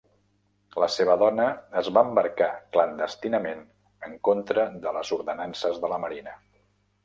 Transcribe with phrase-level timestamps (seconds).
[0.83, 1.45] La seva dona
[1.81, 3.63] es va embarcar clandestinament
[4.11, 6.39] en contra de les ordenances de la marina.